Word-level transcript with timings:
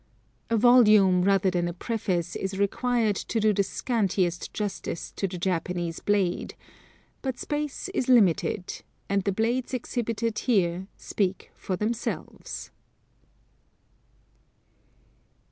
A 0.49 0.57
volume 0.57 1.21
rather 1.21 1.51
than 1.51 1.67
a 1.67 1.73
preface 1.73 2.35
is 2.35 2.57
required 2.57 3.15
to 3.17 3.39
do 3.39 3.53
the 3.53 3.61
scantiest 3.61 4.51
justice 4.51 5.11
to 5.11 5.27
the 5.27 5.37
Japanese 5.37 5.99
blade, 5.99 6.55
but 7.21 7.37
space 7.37 7.87
is 7.89 8.09
limited, 8.09 8.81
and 9.07 9.23
the 9.25 9.31
blades 9.31 9.75
exhibited 9.75 10.39
here 10.39 10.87
speak 10.97 11.51
for 11.55 11.75
themselves. 11.75 12.71